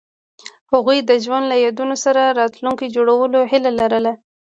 [0.73, 4.13] هغوی د ژوند له یادونو سره راتلونکی جوړولو هیله لرله.